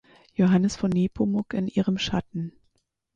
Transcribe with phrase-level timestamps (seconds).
[0.33, 2.53] Johannes von Nepomuk in ihrem Schatten.